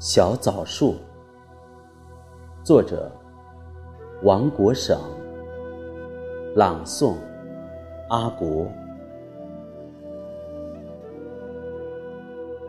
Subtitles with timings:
[0.00, 0.94] 小枣树，
[2.62, 3.10] 作者
[4.22, 4.96] 王国省，
[6.54, 7.16] 朗诵
[8.08, 8.68] 阿国。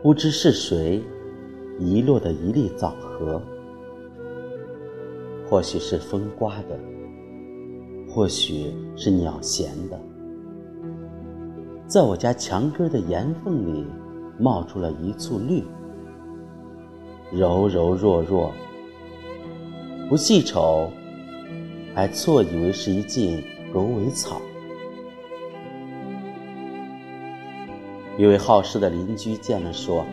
[0.02, 1.00] 不知是谁
[1.78, 3.40] 遗落的一粒枣核，
[5.48, 6.76] 或许是风刮的，
[8.12, 9.96] 或许是鸟衔的，
[11.86, 13.86] 在我家墙根的岩缝里
[14.36, 15.64] 冒出了一簇绿。
[17.32, 18.52] 柔柔弱弱，
[20.08, 20.90] 不细瞅，
[21.94, 23.40] 还错以为是一茎
[23.72, 24.42] 狗尾草。
[28.18, 30.04] 一位好事的邻居见了，说：“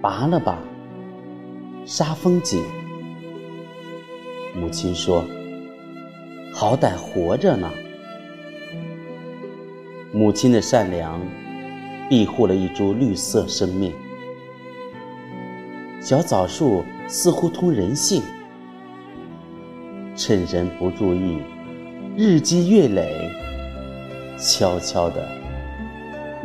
[0.00, 0.58] 拔了吧，
[1.84, 2.64] 杀风景。”
[4.58, 5.22] 母亲说
[6.54, 7.70] ：“好歹活着呢。”
[10.10, 11.20] 母亲的善良，
[12.08, 13.92] 庇护了一株绿色生命。
[16.08, 18.22] 小枣树似乎通人性，
[20.16, 21.36] 趁人不注意，
[22.16, 23.30] 日积月累，
[24.38, 25.28] 悄悄的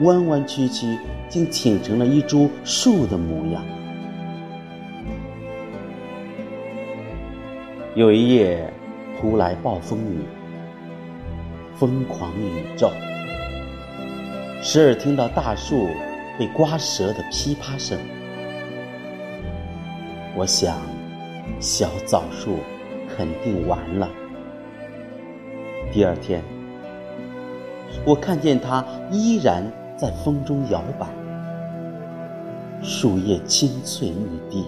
[0.01, 3.63] 弯弯曲曲，竟挺成了一株树的模样。
[7.95, 8.69] 有一夜，
[9.17, 10.25] 突来暴风雨，
[11.77, 12.91] 疯狂宇宙，
[14.61, 15.87] 时而听到大树
[16.37, 17.97] 被刮折的噼啪声。
[20.35, 20.77] 我想，
[21.59, 22.57] 小枣树
[23.15, 24.09] 肯定完了。
[25.91, 26.43] 第二天，
[28.03, 29.63] 我看见它依然
[29.95, 31.05] 在风中摇摆，
[32.81, 34.65] 树叶青翠欲滴。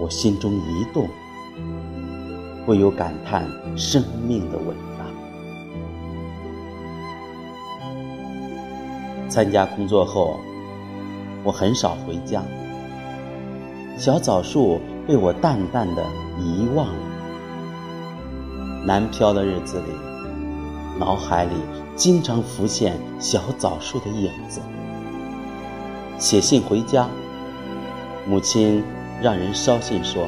[0.00, 1.08] 我心中一动，
[2.66, 5.06] 不由感叹生命的伟大。
[9.28, 10.40] 参加工作后，
[11.44, 12.42] 我很少回家。
[13.96, 16.04] 小枣树被我淡淡的
[16.38, 16.92] 遗忘了。
[18.84, 19.86] 南漂的日子里，
[20.98, 21.54] 脑海里
[21.94, 24.60] 经常浮现小枣树的影子。
[26.18, 27.08] 写信回家，
[28.28, 28.84] 母亲
[29.22, 30.26] 让人捎信说，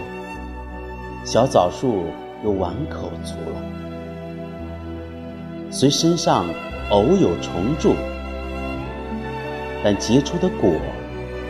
[1.22, 2.04] 小枣树
[2.42, 3.60] 有碗口足了，
[5.70, 6.46] 虽身上
[6.90, 7.94] 偶有虫蛀，
[9.84, 10.72] 但结出的果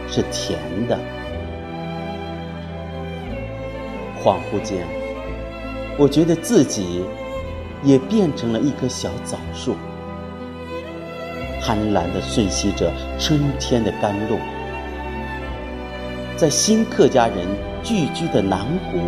[0.09, 0.59] 是甜
[0.89, 0.99] 的。
[4.23, 4.87] 恍惚间，
[5.97, 7.05] 我觉得自己
[7.83, 9.77] 也变成了一棵小枣树，
[11.61, 14.37] 贪婪地吮吸着春天的甘露，
[16.37, 17.37] 在新客家人
[17.83, 19.01] 聚居的南国，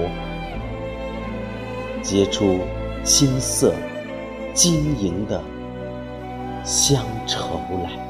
[2.02, 2.58] 结出
[3.02, 3.74] 金色、
[4.54, 5.42] 晶莹的
[6.64, 8.09] 乡愁来。